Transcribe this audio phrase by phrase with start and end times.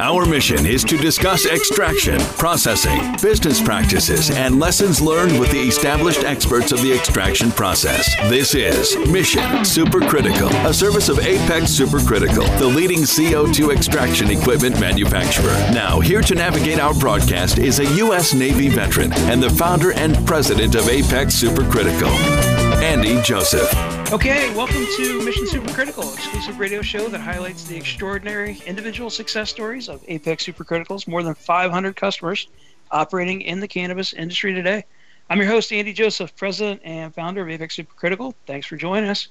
[0.00, 6.24] Our mission is to discuss extraction, processing, business practices, and lessons learned with the established
[6.24, 8.12] experts of the extraction process.
[8.28, 15.54] This is Mission Supercritical, a service of Apex Supercritical, the leading CO2 extraction equipment manufacturer.
[15.72, 18.34] Now, here to navigate our broadcast is a U.S.
[18.34, 23.72] Navy veteran and the founder and president of Apex Supercritical, Andy Joseph.
[24.12, 29.88] Okay, welcome to Mission Supercritical, exclusive radio show that highlights the extraordinary individual success stories
[29.88, 32.46] of Apex Supercritical's more than 500 customers
[32.90, 34.84] operating in the cannabis industry today.
[35.30, 38.34] I'm your host, Andy Joseph, president and founder of Apex Supercritical.
[38.46, 39.28] Thanks for joining us.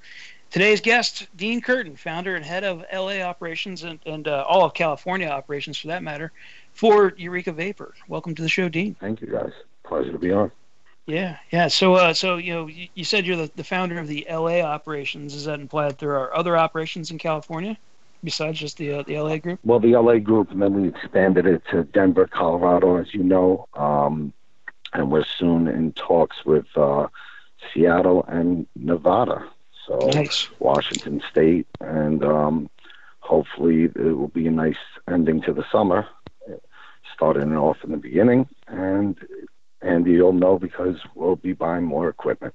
[0.49, 4.73] Today's guest, Dean Curtin, founder and head of LA operations and, and uh, all of
[4.73, 6.31] California operations for that matter,
[6.71, 7.93] for Eureka Vapor.
[8.07, 8.95] Welcome to the show, Dean.
[8.99, 9.51] Thank you, guys.
[9.83, 10.51] Pleasure to be on.
[11.05, 11.67] Yeah, yeah.
[11.67, 14.61] So, uh, so you know, you, you said you're the, the founder of the LA
[14.61, 15.33] operations.
[15.33, 17.77] Does that imply that there are other operations in California
[18.23, 19.59] besides just the uh, the LA group?
[19.63, 23.67] Well, the LA group, and then we expanded it to Denver, Colorado, as you know,
[23.73, 24.31] um,
[24.93, 27.07] and we're soon in talks with uh,
[27.73, 29.45] Seattle and Nevada.
[29.85, 30.47] So Nice.
[30.59, 32.69] Washington State, and um,
[33.19, 34.77] hopefully it will be a nice
[35.09, 36.07] ending to the summer.
[37.13, 39.15] Starting off in the beginning, and
[39.83, 42.53] and you'll know because we'll be buying more equipment.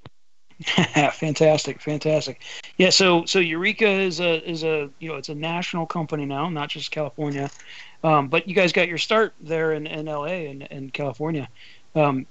[1.12, 2.42] fantastic, fantastic.
[2.78, 2.90] Yeah.
[2.90, 6.68] So, so Eureka is a is a you know it's a national company now, not
[6.68, 7.48] just California.
[8.02, 11.48] Um, but you guys got your start there in, in LA and in California.
[11.94, 12.26] Um,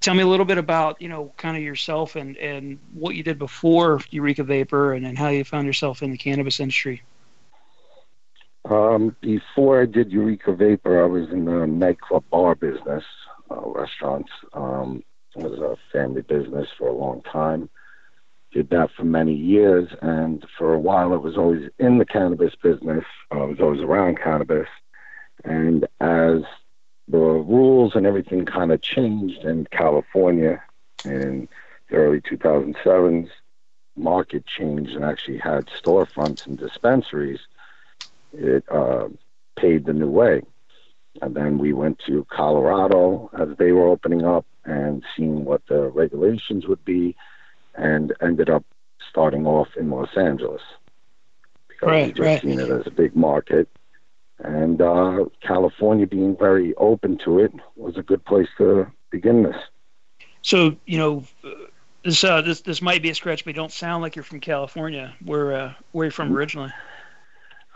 [0.00, 3.24] tell me a little bit about you know kind of yourself and and what you
[3.24, 7.02] did before Eureka Vapor and, and how you found yourself in the cannabis industry.
[8.64, 13.02] Um, before I did Eureka Vapor, I was in the nightclub bar business,
[13.52, 14.30] uh, restaurants.
[14.52, 15.02] Um,
[15.36, 17.68] it was a family business for a long time.
[18.52, 22.54] Did that for many years, and for a while, I was always in the cannabis
[22.54, 23.04] business.
[23.30, 24.68] I was always around cannabis,
[25.44, 26.42] and as
[27.08, 30.62] the rules and everything kind of changed in California
[31.04, 31.48] in
[31.88, 33.28] the early 2007s,
[33.96, 37.40] market changed and actually had storefronts and dispensaries
[38.32, 39.08] it uh,
[39.56, 40.42] paved the new way.
[41.20, 45.88] And then we went to Colorado as they were opening up and seeing what the
[45.88, 47.16] regulations would be,
[47.74, 48.64] and ended up
[49.10, 50.62] starting off in Los Angeles
[51.68, 52.40] because we Right, just right.
[52.40, 53.68] seen it as a big market.
[54.38, 59.56] And uh, California being very open to it was a good place to begin this.
[60.42, 61.24] So you know,
[62.04, 64.40] this uh, this this might be a stretch, but you don't sound like you're from
[64.40, 65.14] California.
[65.24, 66.72] Where uh, where you from originally?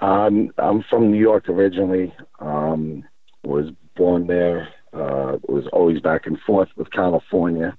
[0.01, 2.15] Um, I'm from New York originally.
[2.41, 3.05] Um,
[3.47, 4.69] was born there.
[4.93, 7.77] Uh, was always back and forth with California,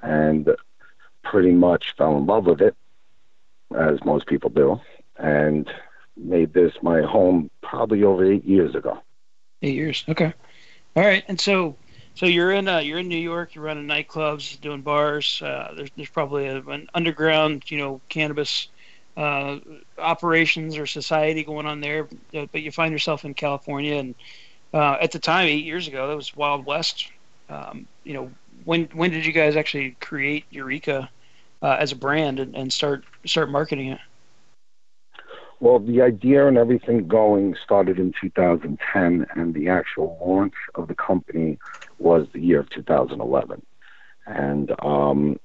[0.00, 0.48] and
[1.22, 2.74] pretty much fell in love with it,
[3.76, 4.80] as most people do,
[5.18, 5.70] and
[6.16, 8.98] made this my home probably over eight years ago.
[9.62, 10.04] Eight years.
[10.08, 10.32] Okay.
[10.96, 11.24] All right.
[11.28, 11.76] And so,
[12.14, 13.54] so you're in uh, you're in New York.
[13.54, 15.42] You're running nightclubs, doing bars.
[15.42, 18.68] Uh, there's there's probably a, an underground, you know, cannabis
[19.18, 19.58] uh,
[19.98, 22.08] operations or society going on there.
[22.32, 24.14] But you find yourself in California, and
[24.74, 27.08] uh, at the time, eight years ago, that was Wild West.
[27.48, 28.30] Um, you know,
[28.64, 31.08] when when did you guys actually create Eureka
[31.62, 34.00] uh, as a brand and, and start start marketing it?
[35.60, 40.94] Well, the idea and everything going started in 2010, and the actual launch of the
[40.94, 41.58] company
[41.98, 43.64] was the year of 2011.
[44.26, 45.38] And um,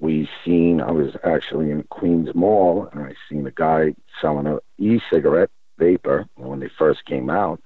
[0.00, 4.58] we seen, I was actually in Queens Mall, and I seen a guy selling a
[4.78, 7.60] e-cigarette vapor when they first came out.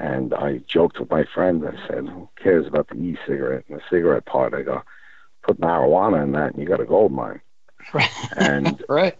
[0.00, 1.62] And I joked with my friend.
[1.66, 4.82] I said, "Who cares about the e-cigarette and the cigarette part?" I go,
[5.42, 7.42] "Put marijuana in that, and you got a gold mine."
[7.92, 8.10] Right.
[8.36, 9.18] And right.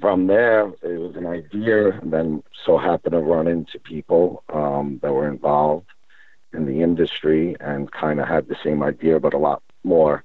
[0.00, 5.00] from there, it was an idea, and then so happened to run into people um,
[5.02, 5.88] that were involved
[6.54, 10.24] in the industry and kind of had the same idea, but a lot more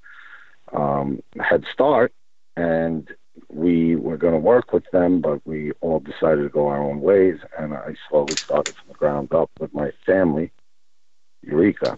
[0.71, 2.13] um, head start.
[2.55, 3.09] And
[3.49, 7.01] we were going to work with them, but we all decided to go our own
[7.01, 7.39] ways.
[7.57, 10.51] And I slowly started from the ground up with my family,
[11.41, 11.97] Eureka.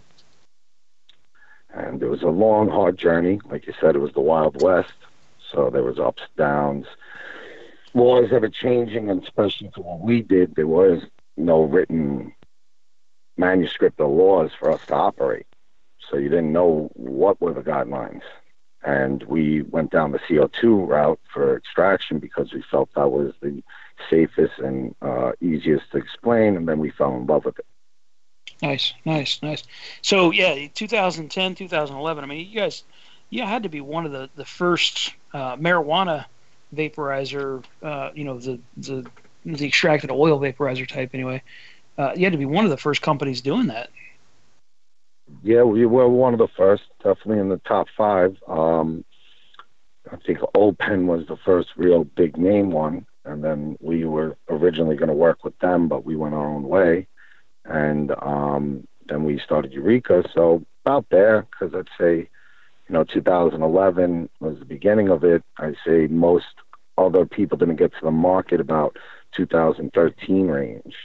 [1.73, 3.39] And it was a long, hard journey.
[3.49, 4.93] Like you said, it was the Wild West.
[5.51, 6.87] So there was ups, downs,
[7.93, 11.03] laws ever changing, and especially for what we did, there was
[11.37, 12.33] no written
[13.37, 15.47] manuscript of laws for us to operate.
[16.09, 18.23] So you didn't know what were the guidelines.
[18.83, 23.63] And we went down the CO2 route for extraction because we felt that was the
[24.09, 27.65] safest and uh, easiest to explain, and then we fell in love with it.
[28.61, 29.63] Nice, nice, nice.
[30.01, 32.23] So yeah, 2010, 2011.
[32.23, 32.83] I mean, you guys,
[33.29, 36.25] you had to be one of the the first uh, marijuana
[36.75, 37.63] vaporizer.
[37.81, 39.05] Uh, you know, the the
[39.45, 41.41] the extracted oil vaporizer type, anyway.
[41.97, 43.89] uh, you had to be one of the first companies doing that.
[45.43, 48.35] Yeah, we were one of the first, definitely in the top five.
[48.47, 49.03] Um,
[50.11, 54.95] I think O.Pen was the first real big name one, and then we were originally
[54.95, 57.07] going to work with them, but we went our own way,
[57.65, 60.23] and um, then we started Eureka.
[60.33, 62.29] So about there, because I'd say,
[62.87, 65.43] you know, 2011 was the beginning of it.
[65.57, 66.45] I say most
[66.97, 68.97] other people didn't get to the market about
[69.35, 70.95] 2013 range,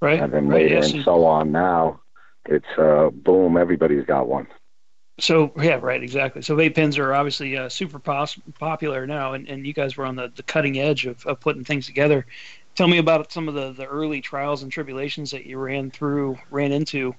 [0.00, 0.20] right?
[0.20, 1.52] And then right, later yes, and so on.
[1.52, 2.00] Now
[2.46, 4.46] it's uh, boom, everybody's got one.
[5.20, 6.42] So yeah, right, exactly.
[6.42, 10.06] So vape pens are obviously uh, super pos- popular now, and, and you guys were
[10.06, 12.26] on the, the cutting edge of, of putting things together.
[12.74, 16.36] Tell me about some of the, the early trials and tribulations that you ran through,
[16.50, 17.14] ran into,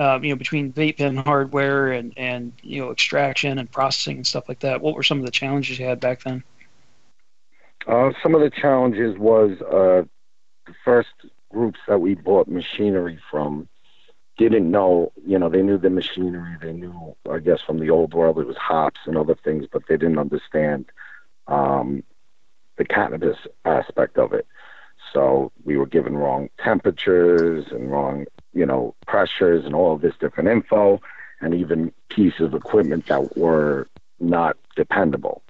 [0.00, 4.26] uh, you know, between vape pen hardware and and you know extraction and processing and
[4.26, 4.80] stuff like that.
[4.80, 6.42] What were some of the challenges you had back then?
[7.86, 10.02] Uh, some of the challenges was uh,
[10.66, 11.10] the first
[11.52, 13.68] groups that we bought machinery from
[14.36, 16.56] didn't know, you know, they knew the machinery.
[16.60, 19.82] They knew, I guess, from the old world, it was hops and other things, but
[19.88, 20.86] they didn't understand
[21.46, 22.02] um,
[22.76, 24.46] the cannabis aspect of it.
[25.12, 30.48] So we were given wrong temperatures and wrong, you know, pressures and all this different
[30.50, 31.00] info,
[31.40, 33.88] and even pieces of equipment that were
[34.20, 35.42] not dependable.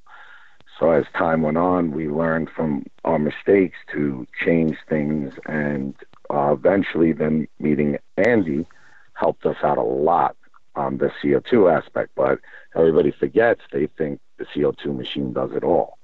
[0.78, 5.94] So as time went on, we learned from our mistakes to change things, and
[6.28, 8.66] uh, eventually, then meeting Andy
[9.16, 10.36] helped us out a lot
[10.74, 12.10] on the CO2 aspect.
[12.14, 12.40] But
[12.74, 15.98] everybody forgets; they think the CO2 machine does it all.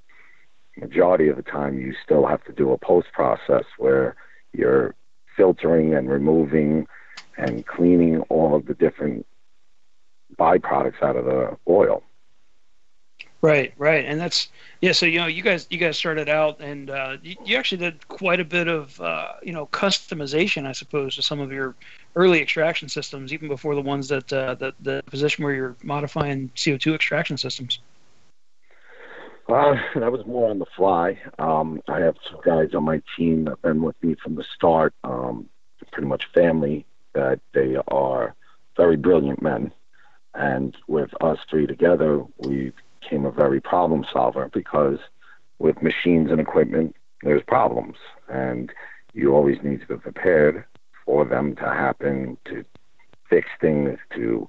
[0.77, 4.15] Majority of the time, you still have to do a post process where
[4.53, 4.95] you're
[5.35, 6.87] filtering and removing
[7.37, 9.25] and cleaning all of the different
[10.37, 12.03] byproducts out of the oil.
[13.41, 14.47] Right, right, and that's
[14.79, 14.93] yeah.
[14.93, 18.07] So you know, you guys, you guys started out, and uh, you, you, actually did
[18.07, 21.75] quite a bit of uh, you know customization, I suppose, to some of your
[22.15, 26.51] early extraction systems, even before the ones that uh, the the position where you're modifying
[26.63, 27.79] CO two extraction systems.
[29.49, 31.19] Uh, that was more on the fly.
[31.37, 34.45] Um, I have some guys on my team that have been with me from the
[34.55, 35.49] start, um,
[35.91, 36.85] pretty much family.
[37.13, 38.35] That they are
[38.75, 39.71] very brilliant men,
[40.33, 44.97] and with us three together, we've became a very problem solver because
[45.59, 47.97] with machines and equipment, there's problems,
[48.29, 48.71] and
[49.13, 50.65] you always need to be prepared
[51.05, 52.63] for them to happen, to
[53.29, 54.47] fix things, to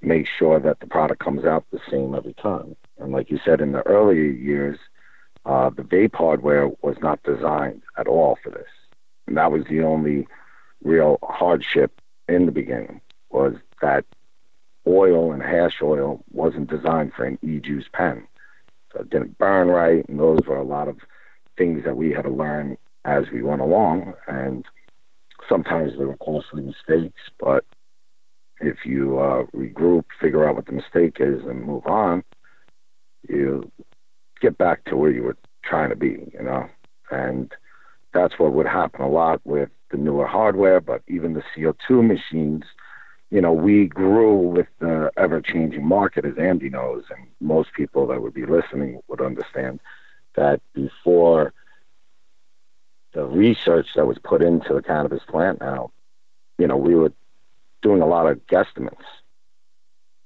[0.00, 2.76] make sure that the product comes out the same every time.
[2.98, 4.78] And like you said, in the earlier years,
[5.44, 8.68] uh, the vape hardware was not designed at all for this.
[9.26, 10.26] And that was the only
[10.82, 13.00] real hardship in the beginning
[13.30, 14.04] was that
[14.86, 18.26] oil and hash oil wasn't designed for an e-juice pen.
[18.92, 20.98] So it didn't burn right, and those were a lot of
[21.56, 24.14] things that we had to learn as we went along.
[24.26, 24.64] And
[25.48, 27.64] sometimes they were costly mistakes, but
[28.60, 32.24] if you uh, regroup, figure out what the mistake is, and move on,
[33.28, 33.70] you
[34.40, 36.68] get back to where you were trying to be, you know?
[37.10, 37.52] And
[38.12, 42.64] that's what would happen a lot with the newer hardware, but even the CO2 machines–
[43.30, 48.06] you know, we grew with the ever changing market, as Andy knows, and most people
[48.06, 49.80] that would be listening would understand
[50.34, 51.52] that before
[53.18, 55.90] the research that was put into the cannabis plant now,
[56.56, 57.12] you know, we were
[57.82, 58.94] doing a lot of guesstimates.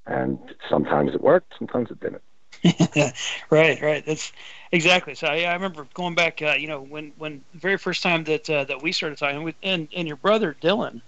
[0.05, 0.39] And
[0.69, 2.23] sometimes it worked, sometimes it didn't.
[3.51, 4.05] right, right.
[4.05, 4.31] That's
[4.73, 5.15] exactly.
[5.15, 8.25] So I, I remember going back, uh, you know, when when the very first time
[8.25, 11.01] that uh, that we started talking with, and and your brother Dylan,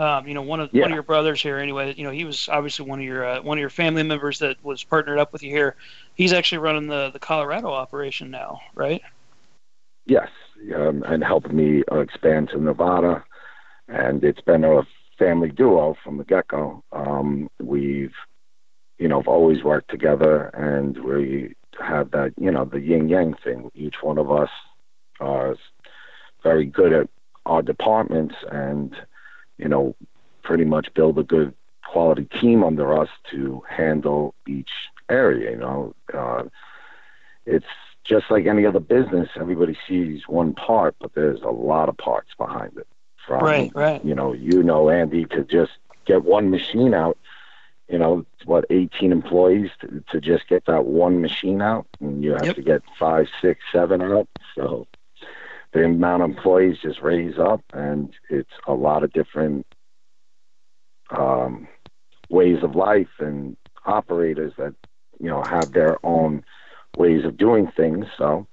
[0.00, 0.82] um, you know, one of yeah.
[0.82, 1.94] one of your brothers here, anyway.
[1.96, 4.56] You know, he was obviously one of your uh, one of your family members that
[4.64, 5.76] was partnered up with you here.
[6.14, 9.02] He's actually running the the Colorado operation now, right?
[10.06, 10.30] Yes,
[10.74, 13.24] um, and helping me uh, expand to Nevada,
[13.88, 14.82] and it's been a
[15.18, 16.82] family duo from the get go.
[16.92, 18.14] Um, we've,
[18.98, 23.70] you know, always worked together, and we have that, you know, the yin yang thing.
[23.74, 24.50] Each one of us
[25.20, 25.56] are
[26.42, 27.08] very good at
[27.44, 28.94] our departments, and
[29.58, 29.94] you know,
[30.42, 31.54] pretty much build a good
[31.90, 34.70] quality team under us to handle each
[35.08, 35.52] area.
[35.52, 36.44] You know, uh,
[37.46, 37.66] it's
[38.06, 39.28] just like any other business.
[39.36, 42.86] Everybody sees one part, but there's a lot of parts behind it.
[43.26, 44.04] From, right, right.
[44.04, 45.72] You know, you know, Andy, to just
[46.04, 47.18] get one machine out.
[47.88, 52.32] You know, what 18 employees to, to just get that one machine out, and you
[52.32, 52.56] have yep.
[52.56, 54.28] to get five, six, seven out.
[54.56, 54.88] So
[55.72, 59.66] the amount of employees just raise up, and it's a lot of different
[61.10, 61.68] um,
[62.28, 64.74] ways of life and operators that
[65.20, 66.44] you know have their own
[66.96, 68.06] ways of doing things.
[68.18, 68.46] So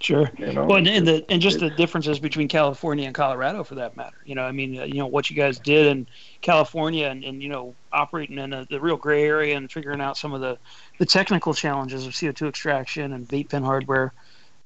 [0.00, 0.30] Sure.
[0.38, 3.74] You know, well, and, and the and just the differences between California and Colorado, for
[3.76, 4.16] that matter.
[4.24, 6.06] You know, I mean, uh, you know what you guys did in
[6.40, 10.16] California, and, and you know, operating in a, the real gray area and figuring out
[10.16, 10.56] some of the
[10.98, 14.12] the technical challenges of CO2 extraction and vape pen hardware.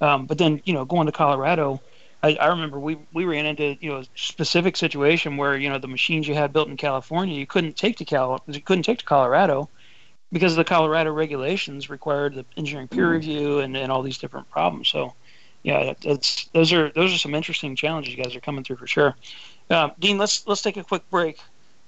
[0.02, 1.80] Um, but then, you know, going to Colorado,
[2.22, 5.78] I, I remember we we ran into you know a specific situation where you know
[5.78, 8.98] the machines you had built in California you couldn't take to Cal you couldn't take
[8.98, 9.68] to Colorado
[10.32, 13.12] because the Colorado regulations required the engineering peer mm-hmm.
[13.12, 14.88] review and, and all these different problems.
[14.88, 15.14] So
[15.62, 18.86] yeah, that's those are those are some interesting challenges you guys are coming through for
[18.86, 19.14] sure.
[19.70, 21.38] Uh, Dean, let's let's take a quick break.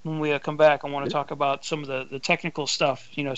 [0.02, 2.66] When we uh, come back, I want to talk about some of the, the technical
[2.66, 3.08] stuff.
[3.12, 3.34] You know,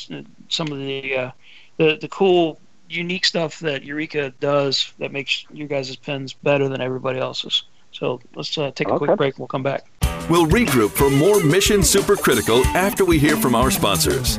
[0.49, 1.31] some of the uh,
[1.79, 6.81] the the cool, unique stuff that Eureka does that makes your guys' pens better than
[6.81, 7.63] everybody else's.
[7.93, 9.07] So let's uh, take a okay.
[9.07, 9.35] quick break.
[9.35, 9.87] and We'll come back.
[10.29, 14.39] We'll regroup for more Mission Supercritical after we hear from our sponsors.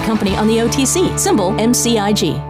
[0.00, 2.49] company on the OTC, symbol MCIG.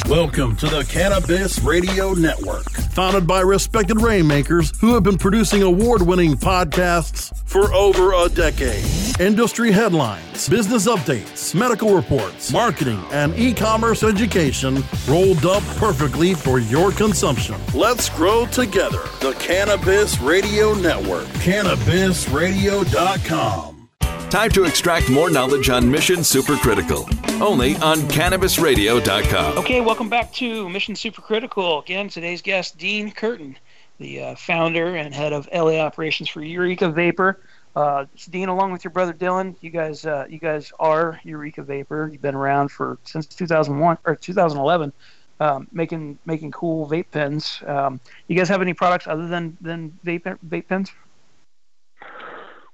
[0.09, 6.01] Welcome to the Cannabis Radio Network, founded by respected rainmakers who have been producing award
[6.01, 9.04] winning podcasts for over a decade.
[9.19, 16.59] Industry headlines, business updates, medical reports, marketing, and e commerce education rolled up perfectly for
[16.59, 17.55] your consumption.
[17.73, 19.03] Let's grow together.
[19.21, 23.89] The Cannabis Radio Network, cannabisradio.com.
[24.29, 27.07] Time to extract more knowledge on Mission Supercritical.
[27.41, 29.59] Only on CannabisRadio.com.
[29.59, 31.81] Okay, welcome back to Mission Supercritical.
[31.81, 33.57] Again, today's guest, Dean Curtin,
[33.97, 37.39] the uh, founder and head of LA operations for Eureka Vapor.
[37.75, 42.09] Uh, Dean, along with your brother Dylan, you guys, uh, you guys are Eureka Vapor.
[42.11, 44.93] You've been around for since 2001 or 2011,
[45.41, 47.61] um, making making cool vape pens.
[47.67, 50.91] Um, you guys have any products other than than vape vape pens?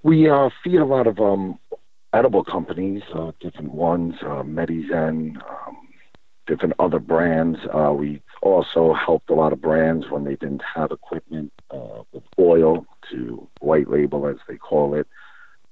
[0.03, 1.57] We uh, feed a lot of um,
[2.13, 5.87] edible companies, uh, different ones, uh, Medizen, um,
[6.45, 7.57] different other brands.
[7.73, 12.23] Uh, we also helped a lot of brands when they didn't have equipment uh, with
[12.37, 15.07] oil to white label, as they call it.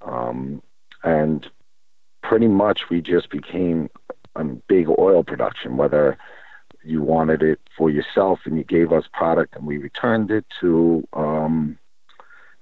[0.02, 0.62] Um,
[1.04, 1.50] and
[2.22, 3.90] pretty much we just became
[4.36, 6.18] a big oil production, whether
[6.84, 11.06] you wanted it for yourself and you gave us product and we returned it to
[11.14, 11.78] um,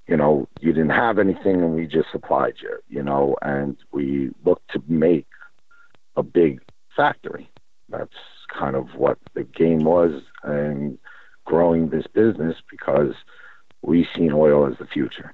[0.08, 4.32] you know, you didn't have anything and we just supplied you, you know, and we
[4.46, 5.28] looked to make
[6.16, 6.62] a big
[6.96, 7.50] factory.
[7.90, 8.16] That's
[8.48, 10.98] kind of what the game was and
[11.46, 13.14] growing this business because
[13.88, 15.34] we seen oil as the future.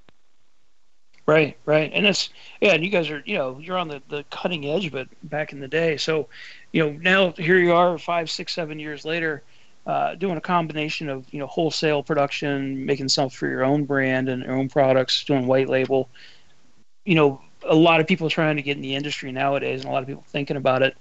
[1.26, 2.30] Right, right, and it's
[2.62, 5.54] yeah, and you guys are you know you're on the, the cutting edge, but back
[5.54, 6.28] in the day, so
[6.72, 9.42] you know now here you are five, six, seven years later,
[9.88, 14.30] uh, doing a combination of you know wholesale production, making stuff for your own brand
[14.30, 16.10] and your own products, doing white label.
[17.06, 19.94] You know, a lot of people trying to get in the industry nowadays, and a
[19.94, 20.98] lot of people thinking about it.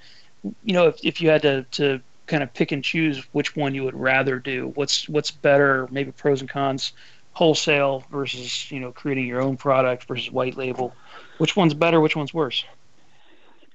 [0.64, 3.75] You know, if, if you had to, to kind of pick and choose which one
[3.75, 6.92] you would rather do, what's what's better, maybe pros and cons,
[7.33, 10.95] wholesale versus you know creating your own product versus white label,
[11.39, 12.65] which one's better, which one's worse?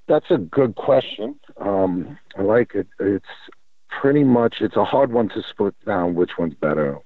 [0.06, 1.38] That's a good question.
[1.58, 2.86] Um, I like it.
[2.98, 3.26] It's
[3.88, 6.98] pretty much it's a hard one to split down which one's better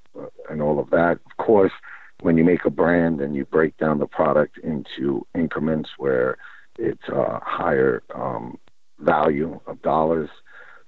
[0.48, 1.18] and all of that.
[1.26, 1.72] Of course,
[2.20, 6.38] when you make a brand and you break down the product into increments where
[6.78, 8.58] it's a higher um,
[9.00, 10.30] value of dollars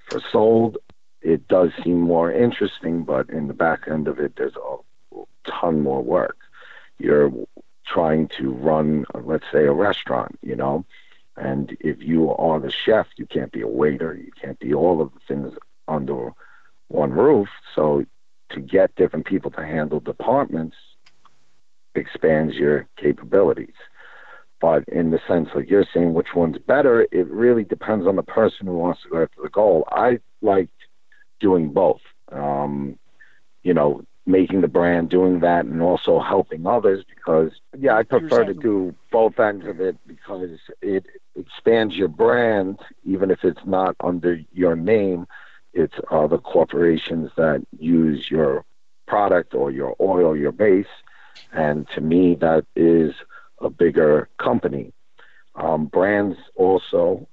[0.08, 0.78] for sold,
[1.20, 3.02] it does seem more interesting.
[3.02, 4.76] But in the back end of it, there's a
[5.60, 6.36] ton more work.
[6.98, 7.32] You're
[7.86, 10.84] trying to run, let's say, a restaurant, you know.
[11.36, 15.00] And if you are the chef, you can't be a waiter, you can't be all
[15.00, 15.52] of the things
[15.88, 16.32] under
[16.88, 17.48] one roof.
[17.74, 18.04] So
[18.50, 20.76] to get different people to handle departments
[21.94, 23.74] expands your capabilities.
[24.60, 28.22] But in the sense like you're saying which one's better, it really depends on the
[28.22, 29.84] person who wants to go after the goal.
[29.90, 30.72] I liked
[31.40, 32.00] doing both.
[32.32, 32.98] Um,
[33.62, 38.44] you know, making the brand, doing that, and also helping others because, yeah, I prefer
[38.44, 43.96] to do both ends of it because it expands your brand, even if it's not
[44.00, 45.26] under your name.
[45.74, 48.64] It's other corporations that use your
[49.06, 50.86] product or your oil, your base.
[51.52, 53.14] And to me, that is
[53.60, 54.92] a bigger company.
[55.56, 57.28] Um, brands also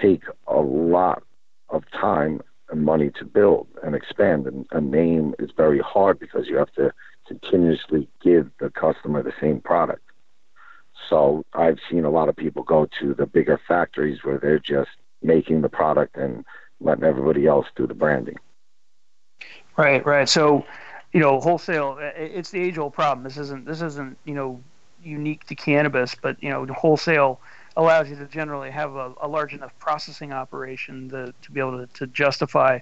[0.00, 1.22] take a lot
[1.68, 2.40] of time
[2.72, 4.46] money to build and expand.
[4.46, 6.92] And a name is very hard because you have to
[7.26, 10.02] continuously give the customer the same product.
[11.08, 14.90] So I've seen a lot of people go to the bigger factories where they're just
[15.22, 16.44] making the product and
[16.80, 18.38] letting everybody else do the branding.
[19.76, 20.28] Right, right.
[20.28, 20.64] So,
[21.12, 21.98] you know, wholesale.
[22.00, 23.24] It's the age-old problem.
[23.24, 23.66] This isn't.
[23.66, 24.16] This isn't.
[24.24, 24.60] You know,
[25.02, 27.40] unique to cannabis, but you know, wholesale
[27.76, 31.78] allows you to generally have a, a large enough processing operation to, to be able
[31.78, 32.78] to, to justify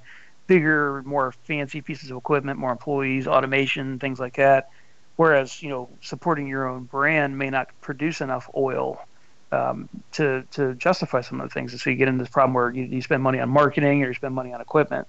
[0.47, 4.71] bigger, more fancy pieces of equipment, more employees, automation, things like that.
[5.17, 9.01] Whereas, you know, supporting your own brand may not produce enough oil
[9.53, 11.73] um, to to justify some of the things.
[11.73, 14.09] And so you get into this problem where you, you spend money on marketing or
[14.09, 15.07] you spend money on equipment.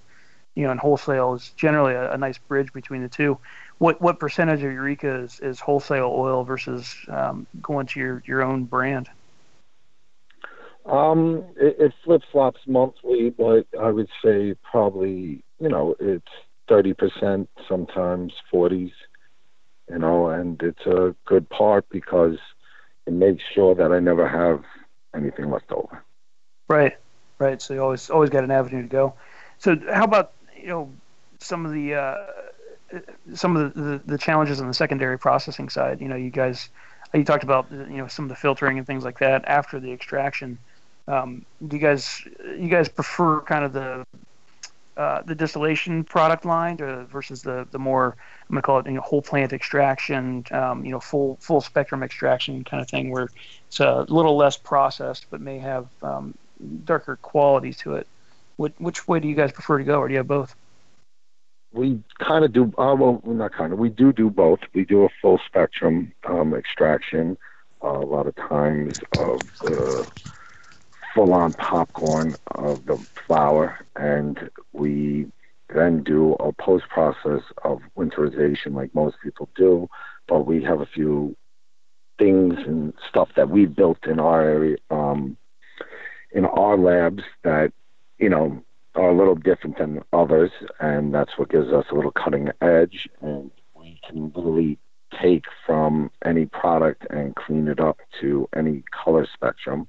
[0.55, 3.37] You know, and wholesale is generally a, a nice bridge between the two.
[3.79, 8.43] What what percentage of Eureka is, is wholesale oil versus um, going to your, your
[8.43, 9.09] own brand?
[10.85, 16.25] Um, it, it flip flops monthly, but I would say probably you know it's
[16.67, 18.91] thirty percent, sometimes forties.
[19.89, 22.37] You know, and it's a good part because
[23.05, 24.63] it makes sure that I never have
[25.15, 26.03] anything left over.
[26.69, 26.97] Right,
[27.37, 27.61] right.
[27.61, 29.13] So you always always got an avenue to go.
[29.57, 30.91] So how about you know
[31.39, 32.15] some of the uh,
[33.33, 36.01] some of the, the, the challenges on the secondary processing side?
[36.01, 36.69] You know, you guys
[37.13, 39.91] you talked about you know some of the filtering and things like that after the
[39.91, 40.57] extraction.
[41.07, 44.05] Um, do you guys you guys prefer kind of the
[44.95, 48.15] uh, the distillation product line to, versus the the more
[48.49, 52.03] I'm gonna call it you know, whole plant extraction, um, you know full full spectrum
[52.03, 53.29] extraction kind of thing where
[53.67, 56.35] it's a little less processed but may have um,
[56.85, 58.07] darker quality to it.
[58.57, 60.55] What, which way do you guys prefer to go, or do you have both?
[61.73, 62.65] We kind of do.
[62.77, 63.79] Uh, well, not kind of.
[63.79, 64.59] We do do both.
[64.73, 67.35] We do a full spectrum um, extraction.
[67.83, 70.09] Uh, a lot of times of the
[71.13, 72.97] full on popcorn of the
[73.27, 75.27] flower, and we
[75.73, 79.87] then do a post process of winterization like most people do.
[80.27, 81.35] But we have a few
[82.17, 85.37] things and stuff that we built in our area, um,
[86.31, 87.73] in our labs that,
[88.17, 88.63] you know,
[88.95, 93.09] are a little different than others, and that's what gives us a little cutting edge.
[93.21, 94.77] And we can literally
[95.21, 99.87] take from any product and clean it up to any color spectrum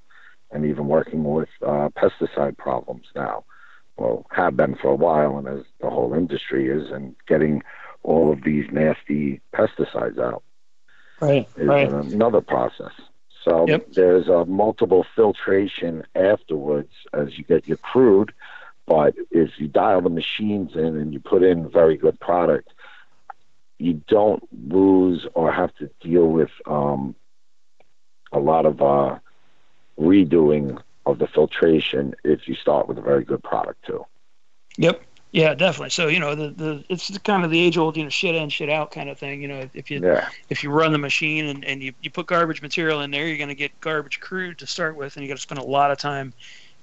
[0.55, 3.45] and even working with uh, pesticide problems now.
[3.97, 7.63] Well, have been for a while, and as the whole industry is, and getting
[8.03, 10.43] all of these nasty pesticides out
[11.21, 11.91] right, is right.
[11.91, 12.93] another process.
[13.45, 13.93] So yep.
[13.93, 18.33] there's a multiple filtration afterwards as you get your crude.
[18.87, 22.73] But if you dial the machines in and you put in very good product,
[23.79, 27.15] you don't lose or have to deal with um,
[28.33, 29.19] a lot of uh,
[29.99, 34.05] redoing of the filtration if you start with a very good product too.
[34.79, 35.03] Yep.
[35.33, 35.91] Yeah, definitely.
[35.91, 38.49] So you know, the, the it's kind of the age old you know shit in
[38.51, 39.43] shit out kind of thing.
[39.43, 40.29] You know, if you yeah.
[40.49, 43.37] if you run the machine and, and you, you put garbage material in there, you're
[43.37, 45.91] going to get garbage crude to start with, and you got to spend a lot
[45.91, 46.33] of time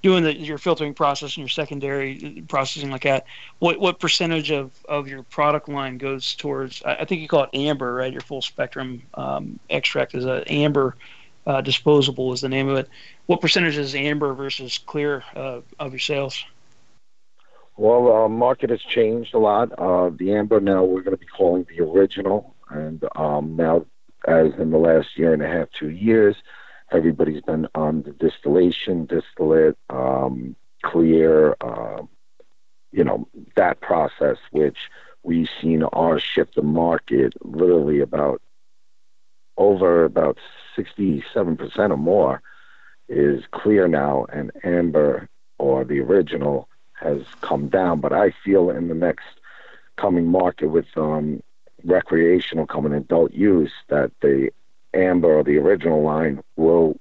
[0.02, 3.26] doing the, your filtering process and your secondary processing like that.
[3.60, 6.84] What what percentage of, of your product line goes towards?
[6.84, 8.12] I, I think you call it amber, right?
[8.12, 10.98] Your full spectrum um, extract is a amber
[11.46, 12.90] uh, disposable is the name of it.
[13.26, 16.44] What percentage is amber versus clear uh, of your sales?
[17.78, 19.72] Well, uh, market has changed a lot.
[19.78, 23.86] Uh, the amber now we're going to be calling the original, and um, now,
[24.28, 26.36] as in the last year and a half, two years,
[26.92, 32.04] everybody's been on the distillation, distillate, um, clear, uh,
[32.92, 34.78] you know, that process, which
[35.24, 38.42] we've seen our shift the market literally about
[39.58, 40.38] over about
[40.78, 42.42] 67% or more
[43.10, 48.00] is clear now, and amber or the original has come down.
[48.00, 49.26] But I feel in the next
[49.98, 51.42] coming market with um,
[51.84, 54.50] recreational coming adult use that the
[54.94, 57.00] amber or the original line will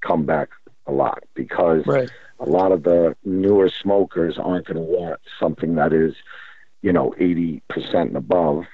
[0.00, 0.50] come back
[0.86, 2.10] a lot because right.
[2.40, 6.14] a lot of the newer smokers aren't going to want something that is,
[6.82, 7.60] you know, 80%
[7.94, 8.64] and above.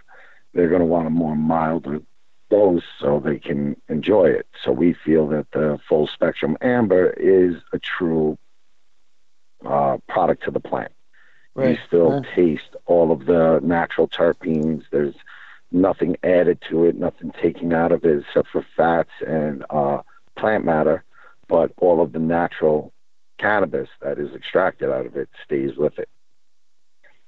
[0.55, 2.01] They're going to want a more milder
[2.51, 4.47] dose so they can enjoy it.
[4.65, 8.39] So we feel that the full spectrum amber is a true
[9.65, 10.93] uh, product to the plant.
[11.55, 11.71] Right.
[11.71, 12.35] You still yeah.
[12.35, 14.85] taste all of the natural terpenes.
[14.91, 15.15] There's
[15.73, 20.03] nothing added to it, nothing taken out of it except for fats and uh,
[20.37, 21.05] plant matter.
[21.49, 22.93] But all of the natural
[23.39, 26.09] cannabis that is extracted out of it stays with it.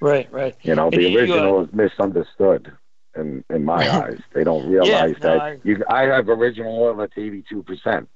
[0.00, 0.56] Right, right.
[0.62, 2.72] You know, the original uh, is misunderstood
[3.16, 4.20] in in my eyes.
[4.32, 5.84] They don't realize yeah, that no, I, you.
[5.88, 8.08] I have original oil that's eighty two percent.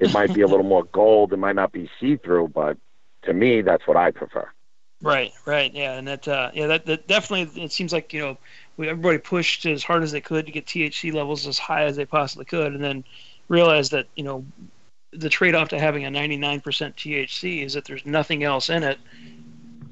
[0.00, 1.32] It might be a little more gold.
[1.32, 2.76] It might not be see through, but
[3.22, 4.48] to me, that's what I prefer.
[5.02, 7.62] Right, right, yeah, and that, uh, yeah, that, that definitely.
[7.62, 8.38] It seems like you know,
[8.78, 12.06] everybody pushed as hard as they could to get THC levels as high as they
[12.06, 13.04] possibly could, and then
[13.48, 14.44] realized that you know,
[15.12, 18.98] the trade-off to having a 99% THC is that there's nothing else in it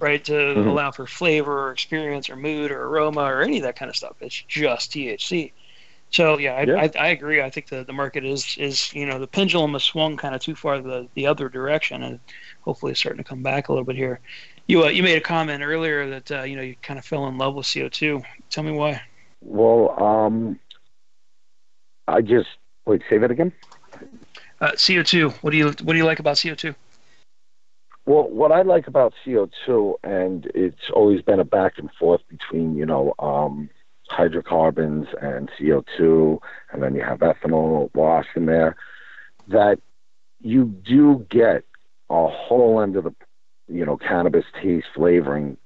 [0.03, 0.23] right?
[0.25, 0.69] To mm-hmm.
[0.69, 3.97] allow for flavor or experience or mood or aroma or any of that kind of
[3.97, 4.17] stuff.
[4.21, 5.53] It's just THC.
[6.11, 6.75] So yeah, I, yeah.
[6.75, 7.41] I, I, agree.
[7.41, 10.43] I think the, the market is is you know the pendulum has swung kind of
[10.43, 12.21] too far the the other direction, and
[12.61, 14.21] hopefully it's starting to come back a little bit here.
[14.67, 17.27] You uh, you made a comment earlier that uh, you know you kind of fell
[17.29, 18.23] in love with CO two.
[18.51, 19.01] Tell me why.
[19.41, 20.61] Well, um,
[22.07, 22.49] I just
[22.87, 23.01] wait.
[23.09, 23.53] Say that again.
[24.61, 25.31] Uh, CO two.
[25.41, 26.75] What do you what do you like about CO two?
[28.05, 32.75] Well, what I like about CO2, and it's always been a back and forth between,
[32.75, 33.71] you know, um,
[34.09, 36.39] hydrocarbons and CO2,
[36.73, 38.77] and then you have ethanol wash in there,
[39.49, 39.79] that
[40.41, 41.65] you do get
[42.11, 43.15] a whole end of the,
[43.69, 45.57] you know, cannabis taste flavoring,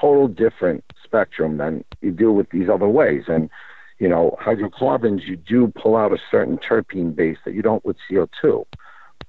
[0.00, 3.24] total different spectrum than you do with these other ways.
[3.26, 3.50] And,
[3.98, 7.96] you know, hydrocarbons, you do pull out a certain terpene base that you don't with
[8.08, 8.64] CO2.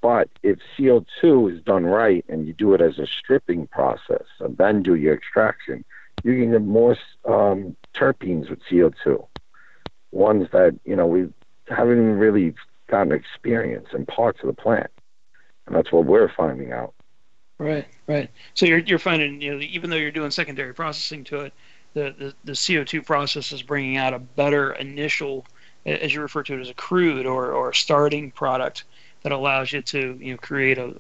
[0.01, 4.58] But if CO2 is done right and you do it as a stripping process and
[4.58, 5.86] then do your extraction,
[6.23, 9.25] you can get more um, terpenes with CO2.
[10.12, 11.29] Ones that, you know, we
[11.67, 12.53] haven't really
[12.88, 14.91] gotten experience in parts of the plant.
[15.65, 16.93] And that's what we're finding out.
[17.58, 18.29] Right, right.
[18.53, 21.53] So you're, you're finding, you know, even though you're doing secondary processing to it,
[21.93, 25.45] the, the, the CO2 process is bringing out a better initial,
[25.86, 28.84] as you refer to it as a crude or, or starting product
[29.23, 30.93] that allows you to you know create a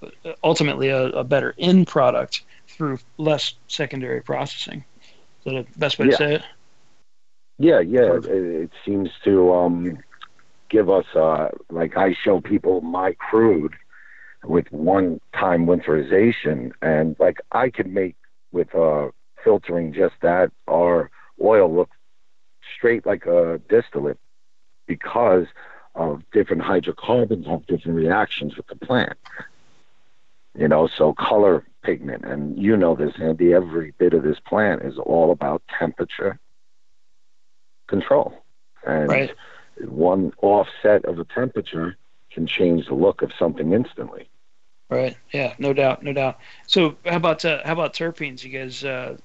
[0.43, 4.83] ultimately a, a better end product through less secondary processing.
[5.45, 6.11] Is that the best way yeah.
[6.11, 6.43] to say it?
[7.59, 8.15] Yeah, yeah.
[8.15, 9.99] It, it, seems to um,
[10.69, 13.75] give us uh, like I show people my crude
[14.43, 18.15] with one time winterization, and like I could make
[18.51, 19.09] with uh,
[19.43, 21.89] filtering just that our oil look
[22.77, 24.19] straight like a distillate
[24.87, 25.45] because
[25.95, 29.17] of different hydrocarbons have different reactions with the plant.
[30.57, 34.83] You know, so color pigment, and you know this, Andy, every bit of this plant
[34.83, 36.39] is all about temperature
[37.87, 38.33] control.
[38.85, 39.31] And right.
[39.79, 41.97] one offset of the temperature
[42.31, 44.29] can change the look of something instantly.
[44.89, 45.17] Right.
[45.31, 45.53] Yeah.
[45.57, 46.03] No doubt.
[46.03, 46.37] No doubt.
[46.67, 48.43] So, how about uh, how about terpenes?
[48.43, 49.17] You guys uh,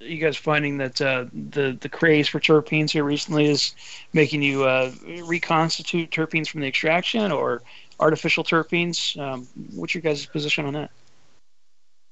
[0.00, 3.74] you guys finding that uh, the the craze for terpenes here recently is
[4.12, 4.92] making you uh,
[5.24, 7.62] reconstitute terpenes from the extraction or
[7.98, 9.18] artificial terpenes?
[9.20, 10.90] Um, what's your guys' position on that?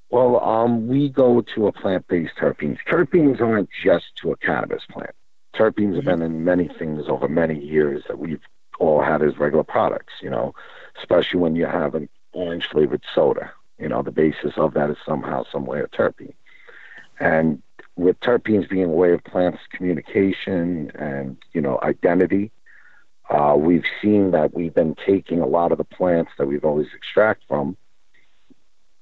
[0.09, 2.77] Well, um, we go to a plant-based terpenes.
[2.87, 5.11] Terpenes aren't just to a cannabis plant.
[5.53, 8.41] Terpenes have been in many things over many years that we've
[8.79, 10.13] all had as regular products.
[10.21, 10.55] You know,
[10.99, 13.51] especially when you have an orange-flavored soda.
[13.79, 16.33] You know, the basis of that is somehow, some way, a terpene.
[17.19, 17.61] And
[17.97, 22.51] with terpenes being a way of plants' communication and you know identity,
[23.29, 26.87] uh, we've seen that we've been taking a lot of the plants that we've always
[26.95, 27.75] extract from,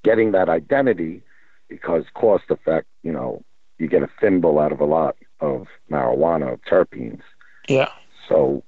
[0.02, 1.22] getting that identity
[1.68, 3.44] because cost effect, you know,
[3.78, 7.22] you get a thimble out of a lot of marijuana terpenes.
[7.68, 7.90] Yeah.
[8.28, 8.64] So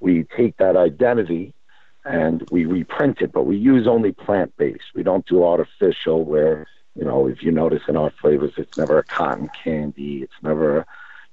[0.00, 1.54] we take that identity
[2.04, 4.84] and we reprint it, but we use only plant based.
[4.94, 8.98] We don't do artificial where you know, if you notice in our flavors, it's never
[8.98, 10.22] a cotton candy.
[10.22, 10.86] It's never, a,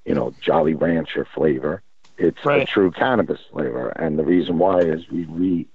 [0.06, 1.82] you know, Jolly Rancher flavor.
[2.18, 2.64] It's right.
[2.64, 3.90] a true cannabis flavor.
[3.90, 5.68] And the reason why is we re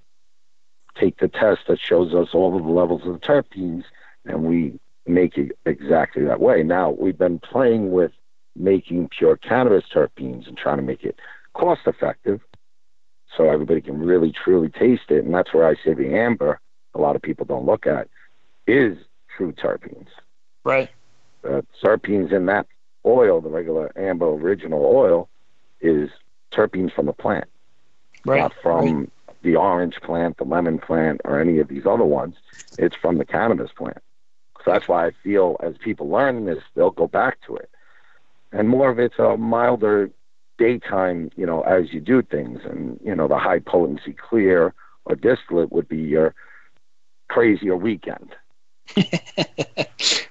[0.95, 3.83] take the test that shows us all of the levels of the terpenes
[4.23, 6.63] and we make it exactly that way.
[6.63, 8.11] Now, we've been playing with
[8.55, 11.19] making pure cannabis terpenes and trying to make it
[11.53, 12.41] cost effective
[13.35, 15.25] so everybody can really truly taste it.
[15.25, 16.59] And that's where I say the amber,
[16.93, 18.07] a lot of people don't look at,
[18.65, 18.97] is
[19.35, 20.07] true terpenes.
[20.63, 20.89] Right.
[21.41, 22.67] The terpenes in that
[23.05, 25.29] oil, the regular amber original oil,
[25.81, 26.09] is
[26.51, 27.45] terpenes from the plant.
[28.25, 28.39] right.
[28.39, 29.09] not from right.
[29.43, 32.35] the orange plant, the lemon plant, or any of these other ones.
[32.79, 33.99] It's from the cannabis plant.
[34.63, 37.69] So that's why I feel as people learn this, they'll go back to it.
[38.51, 40.09] And more of it's a milder
[40.57, 42.61] daytime, you know, as you do things.
[42.63, 44.73] And, you know, the high potency clear
[45.05, 46.33] or distillate would be your
[47.27, 48.35] crazier weekend.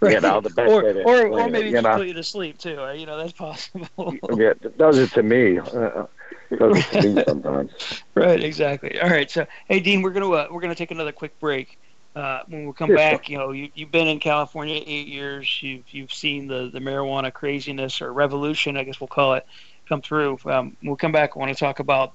[0.01, 0.15] right.
[0.15, 1.97] You know, the best or, or, or maybe you just know.
[1.97, 2.81] put you to sleep too.
[2.81, 3.89] Uh, you know, that's possible.
[4.37, 5.59] yeah, it does it to me.
[5.59, 6.07] Uh,
[6.57, 7.73] does it to me sometimes.
[8.15, 9.01] Right, exactly.
[9.01, 11.79] All right, so hey, Dean, we're gonna uh, we're gonna take another quick break.
[12.15, 15.59] Uh, when we come yeah, back, you know, you, you've been in California eight years.
[15.61, 19.45] You've you've seen the, the marijuana craziness or revolution, I guess we'll call it,
[19.89, 20.39] come through.
[20.45, 21.33] Um, we'll come back.
[21.35, 22.13] I want to talk about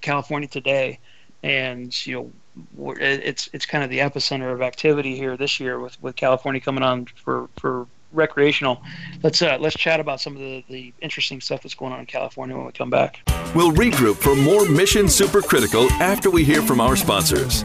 [0.00, 1.00] California today,
[1.42, 2.32] and you know
[2.78, 6.82] it's it's kind of the epicenter of activity here this year with, with California coming
[6.82, 8.82] on for, for recreational.
[9.22, 12.06] Let's uh, let's chat about some of the, the interesting stuff that's going on in
[12.06, 13.20] California when we come back.
[13.54, 17.64] We'll regroup for more Mission Supercritical after we hear from our sponsors.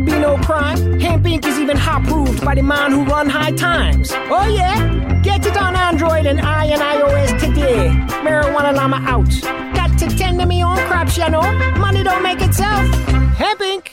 [0.05, 0.99] be no crime.
[0.99, 1.45] Hemp Inc.
[1.45, 4.11] is even hot proved by the man who run high times.
[4.13, 5.21] Oh yeah?
[5.21, 7.89] Get it on Android and I and iOS today.
[8.23, 9.75] Marijuana Llama out.
[9.75, 11.41] Got to tend to me own crops, you know.
[11.77, 12.87] Money don't make itself.
[13.35, 13.91] Hemp Inc.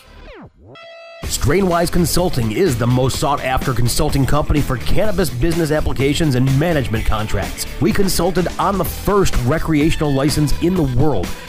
[1.25, 7.05] Strainwise Consulting is the most sought after consulting company for cannabis business applications and management
[7.05, 7.67] contracts.
[7.83, 11.27] We consulted on the first recreational license in the world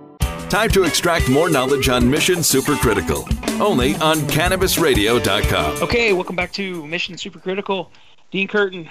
[0.50, 5.84] Time to extract more knowledge on Mission Supercritical, only on cannabisradio.com.
[5.84, 7.90] Okay, welcome back to Mission Supercritical.
[8.32, 8.90] Dean Curtin,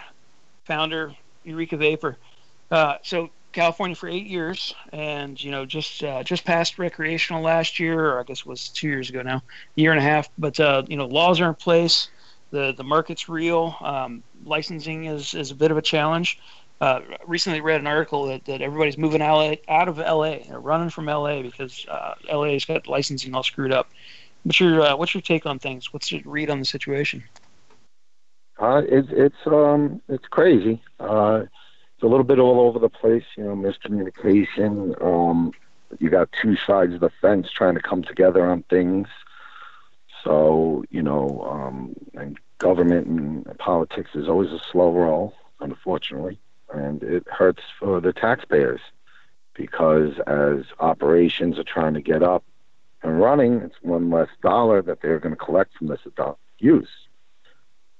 [0.64, 2.16] founder, Eureka Vapor.
[2.70, 7.78] Uh, so California for eight years, and you know just uh, just passed recreational last
[7.78, 9.42] year, or I guess it was two years ago now,
[9.76, 10.28] year and a half.
[10.36, 12.08] But uh, you know laws are in place,
[12.50, 13.76] the the market's real.
[13.80, 16.38] Um, licensing is is a bit of a challenge.
[16.80, 20.90] Uh, recently read an article that, that everybody's moving LA, out of LA, They're running
[20.90, 23.90] from LA because uh, LA's got licensing all screwed up.
[24.42, 25.92] What's your uh, what's your take on things?
[25.92, 27.22] What's your read on the situation?
[28.58, 30.82] Uh, it's it's um it's crazy.
[32.04, 35.02] A little bit all over the place, you know, miscommunication.
[35.02, 35.52] Um,
[35.98, 39.08] you got two sides of the fence trying to come together on things.
[40.22, 46.38] So, you know, um, and government and politics is always a slow roll, unfortunately,
[46.74, 48.80] and it hurts for the taxpayers
[49.54, 52.44] because as operations are trying to get up
[53.02, 57.03] and running, it's one less dollar that they're going to collect from this adult use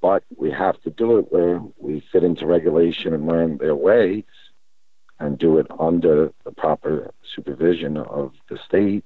[0.05, 4.25] but we have to do it where we fit into regulation and learn their ways
[5.19, 9.03] and do it under the proper supervision of the state.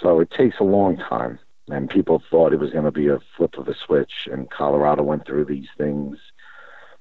[0.00, 1.38] So it takes a long time.
[1.68, 4.26] And people thought it was going to be a flip of a switch.
[4.26, 6.18] And Colorado went through these things.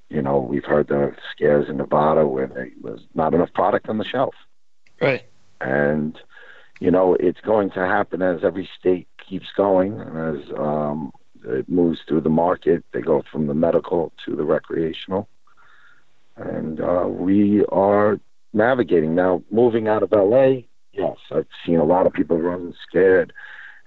[0.10, 3.98] You know, we've heard the scares in Nevada where there was not enough product on
[3.98, 4.36] the shelf.
[5.02, 5.24] Right.
[5.60, 6.20] And,
[6.80, 11.12] you know, it's going to happen as every state keeps going and as um,
[11.46, 12.84] it moves through the market.
[12.94, 15.28] They go from the medical to the recreational.
[16.38, 18.20] and uh, we are
[18.54, 19.44] navigating now.
[19.52, 23.34] Moving out of LA, yes, I've seen a lot of people running scared,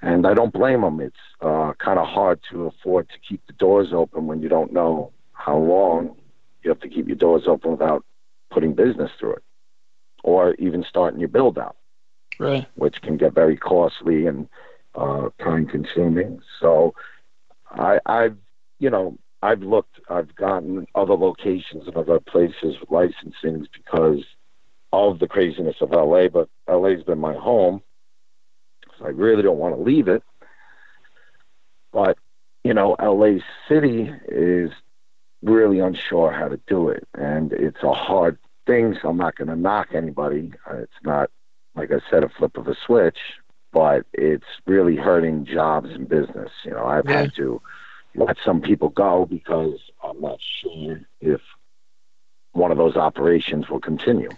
[0.03, 1.01] and I don't blame them.
[1.01, 4.73] It's uh, kind of hard to afford to keep the doors open when you don't
[4.73, 6.17] know how long
[6.62, 8.05] you have to keep your doors open without
[8.51, 9.43] putting business through it,
[10.23, 11.77] or even starting your build out,
[12.38, 12.67] right?
[12.77, 14.49] Which can get very costly and
[14.95, 16.40] uh, time consuming.
[16.61, 16.95] So,
[17.75, 18.37] I, I've
[18.79, 24.25] you know I've looked, I've gotten other locations and other places licensings because
[24.91, 27.83] of the craziness of LA, but LA's been my home.
[28.99, 30.23] So I really don't want to leave it.
[31.93, 32.17] But,
[32.63, 34.71] you know, LA City is
[35.43, 37.07] really unsure how to do it.
[37.13, 40.55] And it's a hard thing, so I'm not going to knock anybody.
[40.71, 41.29] It's not,
[41.75, 43.19] like I said, a flip of a switch,
[43.75, 46.51] but it's really hurting jobs and business.
[46.65, 47.23] You know, I've yeah.
[47.23, 47.61] had to
[48.15, 51.41] let some people go because I'm not sure if
[52.53, 54.31] one of those operations will continue.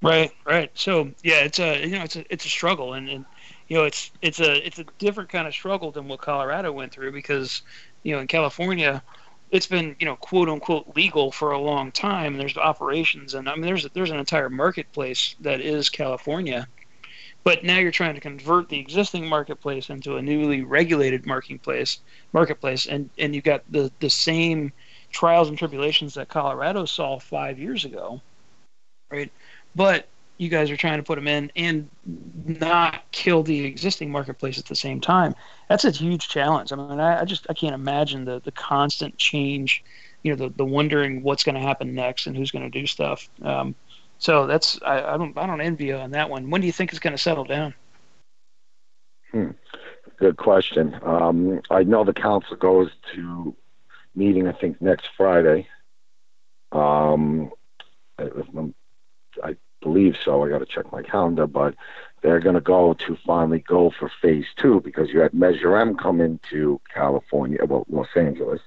[0.00, 0.70] Right, right.
[0.74, 3.24] So yeah, it's a you know it's a it's a struggle, and, and
[3.68, 6.92] you know it's it's a it's a different kind of struggle than what Colorado went
[6.92, 7.62] through because
[8.02, 9.02] you know in California
[9.50, 12.32] it's been you know quote unquote legal for a long time.
[12.32, 16.66] And there's operations, and I mean there's there's an entire marketplace that is California
[17.44, 22.00] but now you're trying to convert the existing marketplace into a newly regulated marketplace,
[22.32, 24.72] marketplace, and and you got the the same
[25.10, 28.20] trials and tribulations that Colorado saw five years ago,
[29.10, 29.30] right?
[29.74, 31.88] But you guys are trying to put them in and
[32.44, 35.34] not kill the existing marketplace at the same time.
[35.68, 36.72] That's a huge challenge.
[36.72, 39.84] I mean, I, I just I can't imagine the the constant change,
[40.22, 42.86] you know, the the wondering what's going to happen next and who's going to do
[42.86, 43.28] stuff.
[43.42, 43.74] Um,
[44.22, 46.48] so that's I, I don't I don't envy you on that one.
[46.48, 47.74] When do you think it's going to settle down?
[49.32, 49.50] Hmm.
[50.16, 50.96] Good question.
[51.02, 53.56] Um, I know the council goes to
[54.14, 55.66] meeting I think next Friday.
[56.70, 57.50] Um,
[58.16, 58.28] I,
[59.42, 60.44] I believe so.
[60.44, 61.74] I got to check my calendar, but
[62.22, 65.96] they're going to go to finally go for phase two because you had Measure M
[65.96, 68.60] come into California, well, Los Angeles,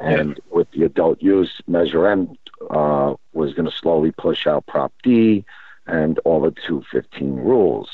[0.00, 2.36] and with the adult use, Measure M
[2.70, 5.44] uh, was going to slowly push out Prop D
[5.86, 7.90] and all the 215 rules,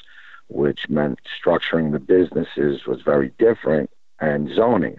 [0.48, 3.90] which meant structuring the businesses was very different
[4.20, 4.98] and zoning.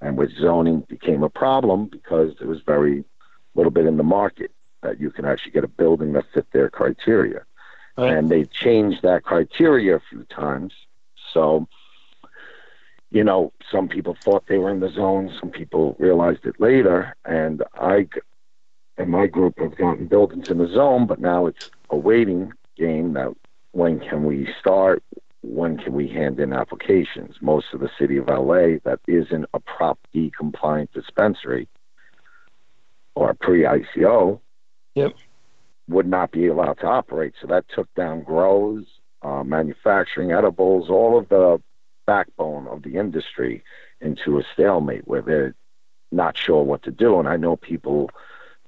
[0.00, 3.04] And with zoning became a problem because there was very
[3.54, 4.50] little bit in the market
[4.82, 7.44] that you can actually get a building that fit their criteria.
[7.96, 8.14] Right.
[8.14, 10.72] And they changed that criteria a few times.
[11.32, 11.68] So
[13.10, 17.14] you know, some people thought they were in the zone, some people realized it later,
[17.24, 18.08] and I
[18.96, 23.14] and my group have gotten buildings in the zone, but now it's a waiting game
[23.14, 23.32] that
[23.72, 25.02] when can we start,
[25.42, 27.36] when can we hand in applications?
[27.40, 31.66] Most of the city of LA that isn't a Prop D compliant dispensary
[33.14, 34.40] or pre ICO
[34.94, 35.14] yep.
[35.88, 37.34] would not be allowed to operate.
[37.40, 38.84] So that took down grows,
[39.22, 41.60] uh, manufacturing edibles, all of the
[42.10, 43.62] backbone of the industry
[44.00, 45.54] into a stalemate where they're
[46.10, 47.20] not sure what to do.
[47.20, 48.10] And I know people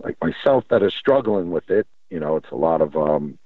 [0.01, 1.89] like myself that are struggling with it.
[2.09, 3.41] You know, it's a lot of um,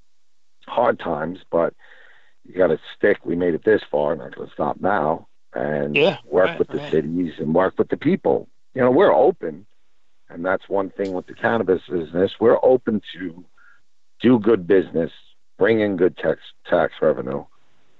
[0.66, 1.72] hard times, but
[2.44, 3.24] you got to stick.
[3.24, 6.68] We made it this far, not going to stop now, and yeah, work right, with
[6.68, 6.90] the right.
[6.90, 8.50] cities and work with the people.
[8.74, 9.64] You know, we're open,
[10.28, 12.32] and that's one thing with the cannabis business.
[12.38, 13.46] We're open to
[14.20, 15.12] do good business,
[15.56, 17.46] bring in good tax tax revenue,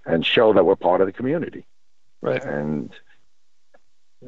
[0.04, 1.64] and show that we're part of the community.
[2.20, 2.42] Right.
[2.42, 2.90] And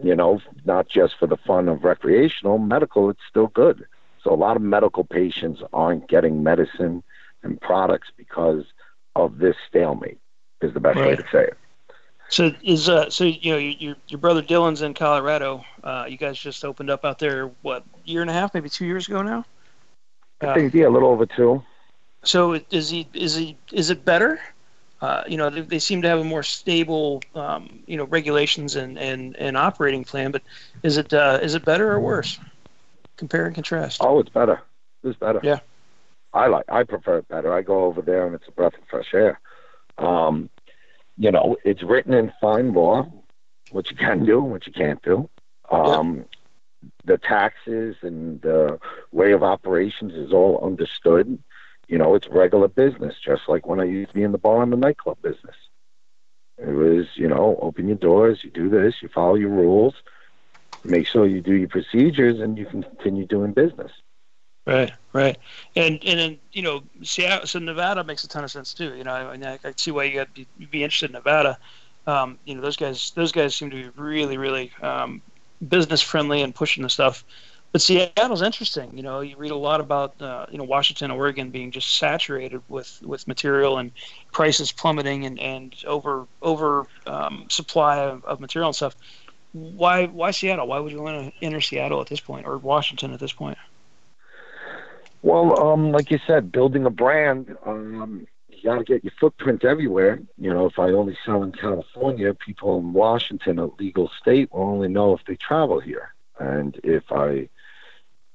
[0.02, 3.86] you know, not just for the fun of recreational, medical, it's still good.
[4.22, 7.02] So a lot of medical patients aren't getting medicine
[7.42, 8.64] and products because
[9.16, 10.18] of this stalemate.
[10.60, 11.10] Is the best right.
[11.10, 11.56] way to say it.
[12.30, 15.64] So is uh so you know your your brother Dylan's in Colorado.
[15.82, 18.86] Uh, you guys just opened up out there what year and a half, maybe two
[18.86, 19.44] years ago now.
[20.40, 21.62] I think yeah, a little over two.
[22.24, 24.40] So is he is he is it better?
[25.00, 28.74] Uh, you know, they, they, seem to have a more stable, um, you know, regulations
[28.74, 30.32] and, and, and operating plan.
[30.32, 30.42] But
[30.82, 32.38] is it uh, is it better or worse?
[33.16, 33.98] Compare and contrast.
[34.00, 34.60] Oh, it's better.
[35.04, 35.40] It's better.
[35.42, 35.60] Yeah.
[36.32, 36.64] I like.
[36.68, 37.52] I prefer it better.
[37.52, 39.40] I go over there and it's a breath of fresh air.
[39.98, 40.50] Um,
[41.16, 43.06] you know, it's written in fine law
[43.70, 45.28] what you can do, what you can't do.
[45.70, 46.22] Um, yeah.
[47.04, 48.78] The taxes and the
[49.12, 51.38] way of operations is all understood.
[51.88, 54.62] You know, it's regular business, just like when I used to be in the bar
[54.62, 55.56] and the nightclub business.
[56.58, 59.94] It was, you know, open your doors, you do this, you follow your rules,
[60.84, 63.92] make sure you do your procedures, and you can continue doing business.
[64.66, 65.38] Right, right,
[65.76, 68.94] and and then you know, Seattle, so Nevada makes a ton of sense too.
[68.96, 71.58] You know, I, I, I see why you got you'd be interested in Nevada.
[72.06, 75.22] Um, you know, those guys, those guys seem to be really, really um,
[75.66, 77.24] business friendly and pushing the stuff.
[77.72, 78.96] But Seattle's interesting.
[78.96, 82.62] You know, you read a lot about uh, you know Washington, Oregon being just saturated
[82.68, 83.92] with, with material and
[84.32, 88.96] prices plummeting and, and over over um, supply of, of material and stuff.
[89.52, 90.66] Why why Seattle?
[90.66, 93.58] Why would you want to enter Seattle at this point or Washington at this point?
[95.20, 99.64] Well, um, like you said, building a brand, um, you got to get your footprint
[99.64, 100.20] everywhere.
[100.38, 104.62] You know, if I only sell in California, people in Washington, a legal state, will
[104.62, 106.14] only know if they travel here.
[106.38, 107.48] And if I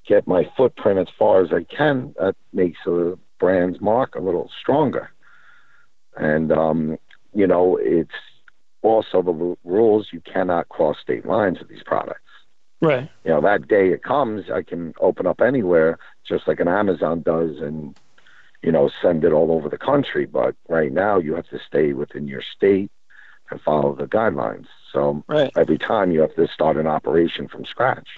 [0.07, 4.49] get my footprint as far as I can, that makes the brand's mark a little
[4.59, 5.11] stronger.
[6.15, 6.97] And, um,
[7.33, 8.11] you know, it's
[8.81, 12.19] also the rules you cannot cross state lines with these products.
[12.81, 13.09] Right.
[13.23, 15.97] You know, that day it comes, I can open up anywhere,
[16.27, 17.97] just like an Amazon does, and,
[18.61, 20.25] you know, send it all over the country.
[20.25, 22.91] But right now, you have to stay within your state
[23.49, 24.67] and follow the guidelines.
[24.91, 25.51] So right.
[25.55, 28.17] every time you have to start an operation from scratch.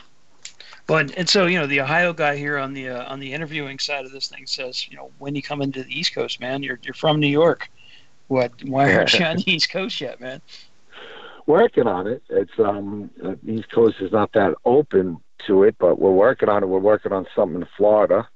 [0.87, 3.79] But and so you know the Ohio guy here on the uh, on the interviewing
[3.79, 6.61] side of this thing says you know when you come into the East Coast, man,
[6.61, 7.69] you're you're from New York.
[8.27, 8.51] What?
[8.63, 10.41] Why aren't you on the East Coast yet, man?
[11.47, 12.23] Working on it.
[12.29, 15.17] It's um the East Coast is not that open
[15.47, 16.67] to it, but we're working on it.
[16.67, 18.27] We're working on something in Florida.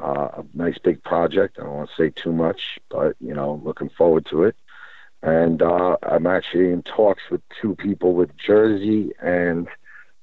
[0.00, 1.58] Uh, a nice big project.
[1.58, 4.56] I don't want to say too much, but you know, looking forward to it.
[5.22, 9.68] And uh, I'm actually in talks with two people with Jersey and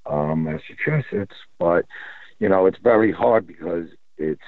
[0.05, 1.85] um, Massachusetts, but
[2.39, 3.87] you know it's very hard because
[4.17, 4.41] it's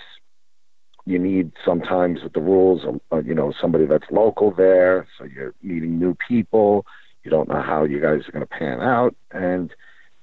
[1.05, 2.81] you need sometimes with the rules,
[3.11, 6.85] uh, you know, somebody that's local there, so you're meeting new people.
[7.23, 9.73] You don't know how you guys are going to pan out, and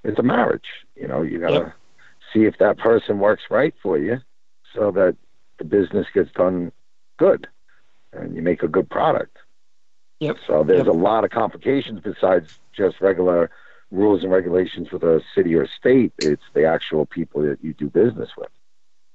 [0.03, 0.67] it's a marriage.
[0.97, 1.75] You know, you got to yep.
[2.33, 4.19] see if that person works right for you,
[4.75, 5.17] so that
[5.59, 6.73] the business gets done
[7.17, 7.47] good,
[8.13, 9.37] and you make a good product.
[10.19, 10.37] Yep.
[10.47, 10.95] So there's yep.
[10.95, 13.51] a lot of complications besides just regular
[13.93, 16.13] rules and regulations with a city or state.
[16.19, 18.49] It's the actual people that you do business with.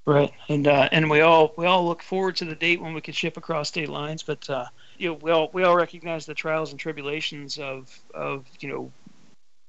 [0.05, 3.01] Right, and uh, and we all we all look forward to the date when we
[3.01, 4.23] can ship across state lines.
[4.23, 4.65] But uh,
[4.97, 8.91] you know, we all we all recognize the trials and tribulations of of you know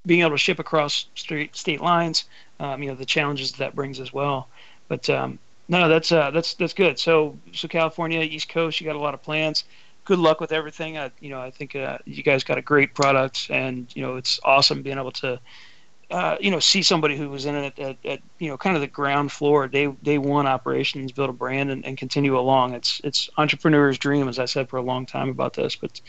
[0.07, 2.27] being able to ship across state state lines.
[2.61, 4.49] Um, you know, the challenges that brings as well.
[4.87, 7.01] But um, no, that's uh, that's that's good.
[7.01, 9.65] So so California, East Coast, you got a lot of plans
[10.09, 10.97] good luck with everything.
[10.97, 14.17] I, you know, I think uh, you guys got a great product, and you know,
[14.17, 15.39] it's awesome being able to,
[16.11, 18.81] uh, you know, see somebody who was in it at, at, you know kind of
[18.81, 22.73] the ground floor, day day one operations, build a brand, and, and continue along.
[22.73, 25.77] It's it's entrepreneur's dream, as I said for a long time about this.
[25.77, 26.01] But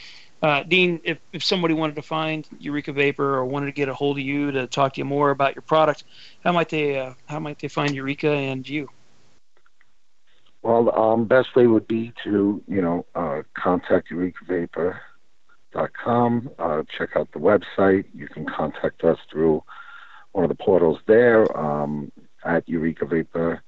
[0.41, 3.93] uh, Dean, if if somebody wanted to find Eureka Vapor or wanted to get a
[3.93, 6.05] hold of you to talk to you more about your product,
[6.41, 8.87] how might they uh, how might they find Eureka and you?
[10.61, 17.31] Well, um, best way would be to, you know, uh, contact eurekavapor.com, uh, check out
[17.33, 18.05] the website.
[18.13, 19.63] You can contact us through
[20.31, 22.11] one of the portals there um,
[22.43, 23.61] at Eureka Vapor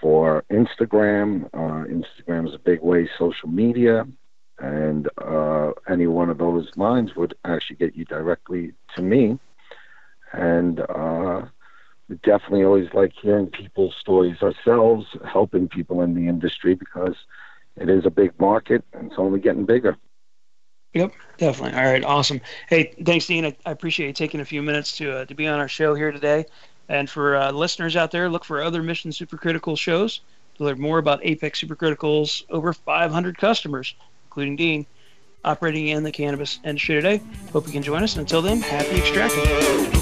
[0.00, 1.46] for Instagram.
[1.54, 4.06] Uh, Instagram is a big way, social media,
[4.58, 9.38] and uh, any one of those lines would actually get you directly to me.
[10.32, 11.42] And uh,
[12.08, 17.16] we definitely always like hearing people's stories ourselves, helping people in the industry because
[17.76, 19.96] it is a big market and it's only getting bigger.
[20.94, 21.78] Yep, definitely.
[21.78, 22.40] All right, awesome.
[22.68, 23.46] Hey, thanks, Dean.
[23.46, 25.94] I, I appreciate you taking a few minutes to uh, to be on our show
[25.94, 26.44] here today.
[26.88, 30.20] And for uh, listeners out there, look for other Mission Supercritical shows
[30.56, 33.94] to learn more about Apex Supercritical's over 500 customers,
[34.26, 34.86] including Dean,
[35.44, 37.22] operating in the cannabis industry today.
[37.52, 38.16] Hope you can join us.
[38.16, 40.01] Until then, happy extracting.